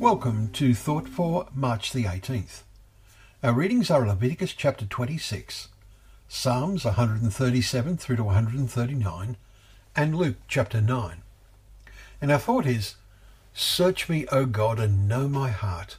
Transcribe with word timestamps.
Welcome 0.00 0.48
to 0.52 0.72
Thought 0.72 1.10
for 1.10 1.46
March 1.54 1.92
the 1.92 2.04
18th. 2.04 2.62
Our 3.42 3.52
readings 3.52 3.90
are 3.90 4.06
Leviticus 4.06 4.54
chapter 4.54 4.86
26, 4.86 5.68
Psalms 6.26 6.86
137 6.86 7.98
through 7.98 8.16
to 8.16 8.24
139, 8.24 9.36
and 9.94 10.16
Luke 10.16 10.36
chapter 10.48 10.80
9. 10.80 11.16
And 12.18 12.32
our 12.32 12.38
thought 12.38 12.64
is 12.64 12.94
Search 13.52 14.08
me, 14.08 14.26
O 14.28 14.46
God, 14.46 14.80
and 14.80 15.06
know 15.06 15.28
my 15.28 15.50
heart. 15.50 15.98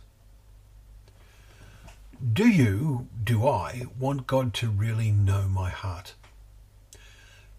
Do 2.33 2.47
you, 2.47 3.07
do 3.23 3.47
I, 3.47 3.83
want 3.99 4.25
God 4.25 4.55
to 4.55 4.71
really 4.71 5.11
know 5.11 5.43
my 5.47 5.69
heart? 5.69 6.15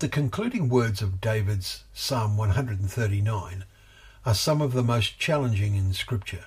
The 0.01 0.09
concluding 0.09 0.69
words 0.69 1.03
of 1.03 1.21
David's 1.21 1.85
Psalm 1.95 2.37
139 2.37 3.65
are 4.25 4.35
some 4.35 4.61
of 4.61 4.73
the 4.73 4.83
most 4.83 5.19
challenging 5.19 5.75
in 5.75 5.93
Scripture. 5.93 6.47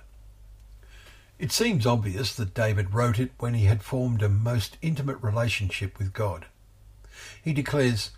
It 1.37 1.51
seems 1.51 1.85
obvious 1.85 2.33
that 2.35 2.53
David 2.53 2.93
wrote 2.93 3.19
it 3.19 3.31
when 3.39 3.53
he 3.53 3.65
had 3.65 3.83
formed 3.83 4.21
a 4.21 4.29
most 4.29 4.77
intimate 4.81 5.21
relationship 5.21 5.99
with 5.99 6.13
God. 6.13 6.45
He 7.43 7.51
declares, 7.51 8.11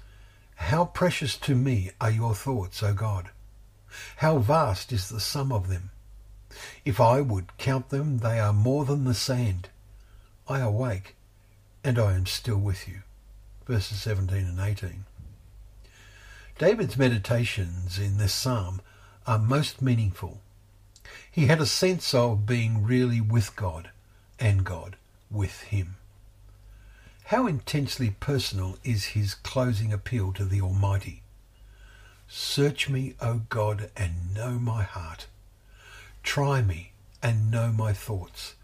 How 0.55 0.85
precious 0.85 1.35
to 1.37 1.55
me 1.55 1.91
are 1.99 2.11
your 2.11 2.35
thoughts, 2.35 2.83
O 2.83 2.93
God! 2.93 3.31
How 4.17 4.37
vast 4.37 4.91
is 4.91 5.09
the 5.09 5.19
sum 5.19 5.51
of 5.51 5.67
them! 5.67 5.89
If 6.85 7.01
I 7.01 7.21
would 7.21 7.57
count 7.57 7.89
them, 7.89 8.19
they 8.19 8.39
are 8.39 8.53
more 8.53 8.85
than 8.85 9.03
the 9.03 9.13
sand. 9.13 9.69
I 10.47 10.59
awake, 10.59 11.15
and 11.83 11.97
I 11.97 12.13
am 12.13 12.25
still 12.25 12.57
with 12.57 12.87
you. 12.87 13.01
Verses 13.65 13.99
17 14.01 14.37
and 14.37 14.59
18. 14.59 15.05
David's 16.57 16.97
meditations 16.97 17.99
in 17.99 18.17
this 18.17 18.33
psalm 18.33 18.81
are 19.27 19.37
most 19.37 19.81
meaningful. 19.81 20.39
He 21.29 21.45
had 21.45 21.61
a 21.61 21.65
sense 21.65 22.13
of 22.13 22.45
being 22.45 22.83
really 22.83 23.21
with 23.21 23.55
God 23.55 23.89
and 24.39 24.63
God 24.63 24.95
with 25.29 25.61
him. 25.63 25.97
How 27.25 27.45
intensely 27.45 28.15
personal 28.19 28.77
is 28.85 29.07
his 29.07 29.35
closing 29.35 29.91
appeal 29.91 30.31
to 30.33 30.45
the 30.45 30.61
Almighty. 30.61 31.21
Search 32.29 32.89
me, 32.89 33.15
O 33.21 33.41
God, 33.49 33.89
and 33.97 34.33
know 34.33 34.51
my 34.51 34.83
heart. 34.83 35.27
Try 36.23 36.61
me 36.61 36.91
and 37.21 37.51
know 37.51 37.71
my 37.71 37.93
thoughts, 37.93 38.55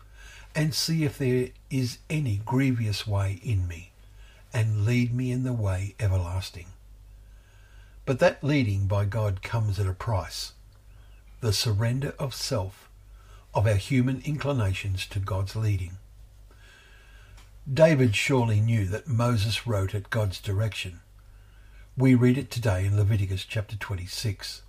and 0.56 0.74
see 0.74 1.04
if 1.04 1.18
there 1.18 1.50
is 1.70 1.98
any 2.10 2.42
grievous 2.46 3.06
way 3.06 3.40
in 3.44 3.68
me, 3.68 3.92
and 4.54 4.86
lead 4.86 5.14
me 5.14 5.32
in 5.32 5.44
the 5.44 5.54
way 5.54 5.96
everlasting. 6.00 6.68
But 8.06 8.20
that 8.20 8.44
leading 8.44 8.88
by 8.88 9.06
God 9.06 9.42
comes 9.42 9.80
at 9.80 9.88
a 9.88 9.94
price 9.94 10.54
the 11.40 11.54
surrender 11.54 12.14
of 12.20 12.34
self, 12.34 12.90
of 13.54 13.68
our 13.68 13.76
human 13.76 14.22
inclinations 14.24 15.06
to 15.08 15.20
God's 15.20 15.58
leading. 15.58 15.98
David 17.72 18.16
surely 18.16 18.62
knew 18.62 18.86
that 18.88 19.08
Moses 19.08 19.68
wrote 19.68 19.94
at 19.94 20.10
God's 20.10 20.40
direction. 20.40 21.02
We 21.98 22.16
read 22.16 22.38
it 22.38 22.50
today 22.50 22.86
in 22.86 22.98
Leviticus 22.98 23.46
chapter 23.46 23.76
26. 23.76 24.62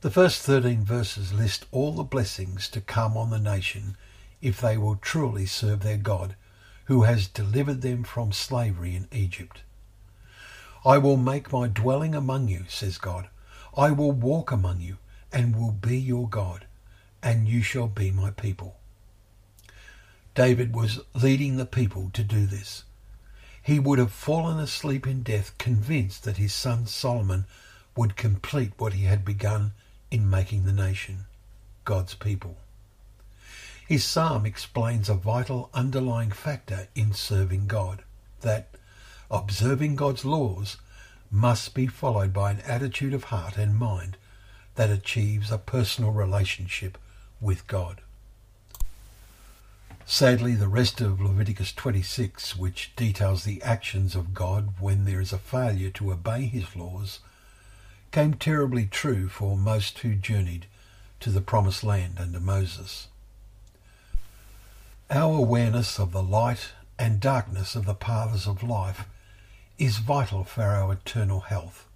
The 0.00 0.10
first 0.10 0.42
13 0.42 0.84
verses 0.84 1.32
list 1.32 1.66
all 1.72 1.92
the 1.92 2.04
blessings 2.04 2.68
to 2.70 2.80
come 2.80 3.16
on 3.16 3.30
the 3.30 3.38
nation 3.38 3.96
if 4.40 4.60
they 4.60 4.76
will 4.76 4.96
truly 4.96 5.46
serve 5.46 5.80
their 5.80 5.96
God, 5.96 6.36
who 6.84 7.02
has 7.02 7.26
delivered 7.26 7.82
them 7.82 8.04
from 8.04 8.30
slavery 8.30 8.94
in 8.94 9.08
Egypt. 9.10 9.62
I 10.88 10.96
will 10.96 11.18
make 11.18 11.52
my 11.52 11.68
dwelling 11.68 12.14
among 12.14 12.48
you, 12.48 12.64
says 12.66 12.96
God. 12.96 13.28
I 13.76 13.90
will 13.90 14.10
walk 14.10 14.50
among 14.50 14.80
you, 14.80 14.96
and 15.30 15.54
will 15.54 15.72
be 15.72 15.98
your 15.98 16.26
God, 16.26 16.64
and 17.22 17.46
you 17.46 17.60
shall 17.60 17.88
be 17.88 18.10
my 18.10 18.30
people. 18.30 18.78
David 20.34 20.74
was 20.74 21.00
leading 21.12 21.58
the 21.58 21.66
people 21.66 22.08
to 22.14 22.24
do 22.24 22.46
this. 22.46 22.84
He 23.62 23.78
would 23.78 23.98
have 23.98 24.12
fallen 24.12 24.58
asleep 24.58 25.06
in 25.06 25.22
death, 25.22 25.58
convinced 25.58 26.24
that 26.24 26.38
his 26.38 26.54
son 26.54 26.86
Solomon 26.86 27.44
would 27.94 28.16
complete 28.16 28.72
what 28.78 28.94
he 28.94 29.04
had 29.04 29.26
begun 29.26 29.72
in 30.10 30.30
making 30.30 30.64
the 30.64 30.72
nation, 30.72 31.26
God's 31.84 32.14
people. 32.14 32.56
His 33.86 34.04
psalm 34.04 34.46
explains 34.46 35.10
a 35.10 35.14
vital 35.14 35.68
underlying 35.74 36.30
factor 36.30 36.88
in 36.94 37.12
serving 37.12 37.66
God, 37.66 38.04
that 38.40 38.70
observing 39.30 39.96
God's 39.96 40.24
laws 40.24 40.76
must 41.30 41.74
be 41.74 41.86
followed 41.86 42.32
by 42.32 42.50
an 42.50 42.60
attitude 42.60 43.12
of 43.12 43.24
heart 43.24 43.56
and 43.56 43.76
mind 43.76 44.16
that 44.76 44.90
achieves 44.90 45.50
a 45.50 45.58
personal 45.58 46.12
relationship 46.12 46.96
with 47.40 47.66
God. 47.66 48.00
Sadly, 50.06 50.54
the 50.54 50.68
rest 50.68 51.02
of 51.02 51.20
Leviticus 51.20 51.72
26, 51.72 52.56
which 52.56 52.96
details 52.96 53.44
the 53.44 53.60
actions 53.62 54.14
of 54.14 54.32
God 54.32 54.72
when 54.80 55.04
there 55.04 55.20
is 55.20 55.34
a 55.34 55.38
failure 55.38 55.90
to 55.90 56.12
obey 56.12 56.46
his 56.46 56.74
laws, 56.74 57.20
came 58.10 58.32
terribly 58.32 58.86
true 58.86 59.28
for 59.28 59.54
most 59.54 59.98
who 59.98 60.14
journeyed 60.14 60.64
to 61.20 61.30
the 61.30 61.42
promised 61.42 61.84
land 61.84 62.14
under 62.18 62.40
Moses. 62.40 63.08
Our 65.10 65.38
awareness 65.38 65.98
of 65.98 66.12
the 66.12 66.22
light 66.22 66.70
and 66.98 67.20
darkness 67.20 67.76
of 67.76 67.84
the 67.84 67.94
paths 67.94 68.46
of 68.46 68.62
life 68.62 69.04
is 69.78 69.98
vital 69.98 70.42
for 70.42 70.62
our 70.62 70.92
eternal 70.92 71.40
health. 71.40 71.86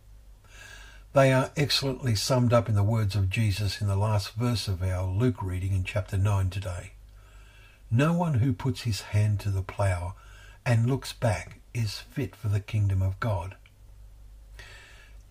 They 1.15 1.32
are 1.32 1.50
excellently 1.56 2.15
summed 2.15 2.53
up 2.53 2.69
in 2.69 2.76
the 2.76 2.82
words 2.82 3.16
of 3.16 3.28
Jesus 3.28 3.81
in 3.81 3.88
the 3.88 3.97
last 3.97 4.34
verse 4.34 4.69
of 4.69 4.82
our 4.82 5.04
Luke 5.04 5.43
reading 5.43 5.72
in 5.72 5.82
chapter 5.82 6.16
9 6.16 6.48
today. 6.48 6.93
No 7.91 8.12
one 8.12 8.34
who 8.34 8.53
puts 8.53 8.82
his 8.82 9.00
hand 9.03 9.41
to 9.41 9.50
the 9.50 9.62
plough 9.62 10.15
and 10.65 10.88
looks 10.88 11.12
back 11.12 11.59
is 11.75 11.98
fit 11.98 12.37
for 12.37 12.48
the 12.48 12.60
kingdom 12.60 13.03
of 13.03 13.19
God. 13.19 13.56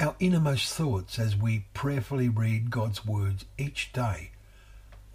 Our 0.02 0.16
innermost 0.20 0.74
thoughts 0.74 1.18
as 1.18 1.38
we 1.38 1.66
prayerfully 1.74 2.28
read 2.28 2.70
God's 2.70 3.06
words 3.06 3.46
each 3.58 3.94
day 3.94 4.32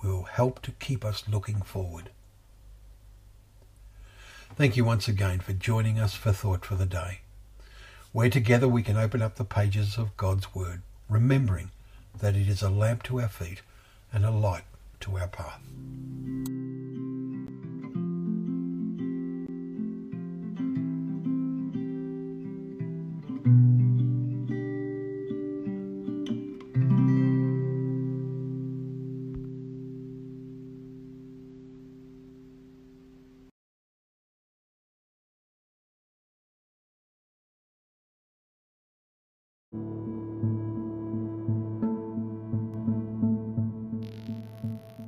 will 0.02 0.22
help 0.22 0.62
to 0.62 0.70
keep 0.72 1.04
us 1.04 1.24
looking 1.28 1.60
forward. 1.60 2.10
Thank 4.54 4.76
you 4.76 4.84
once 4.84 5.06
again 5.06 5.40
for 5.40 5.52
joining 5.52 5.98
us 5.98 6.14
for 6.14 6.32
Thought 6.32 6.64
for 6.64 6.76
the 6.76 6.86
Day 6.86 7.20
where 8.16 8.30
together 8.30 8.66
we 8.66 8.82
can 8.82 8.96
open 8.96 9.20
up 9.20 9.34
the 9.34 9.44
pages 9.44 9.98
of 9.98 10.16
God's 10.16 10.54
Word, 10.54 10.80
remembering 11.06 11.70
that 12.18 12.34
it 12.34 12.48
is 12.48 12.62
a 12.62 12.70
lamp 12.70 13.02
to 13.02 13.20
our 13.20 13.28
feet 13.28 13.60
and 14.10 14.24
a 14.24 14.30
light 14.30 14.64
to 15.00 15.18
our 15.18 15.28
path. 15.28 15.60